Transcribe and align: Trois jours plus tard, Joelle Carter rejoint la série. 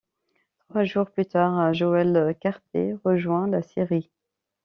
Trois 0.69 0.83
jours 0.83 1.11
plus 1.11 1.27
tard, 1.27 1.75
Joelle 1.75 2.35
Carter 2.41 2.95
rejoint 3.03 3.47
la 3.47 3.61
série. 3.61 4.09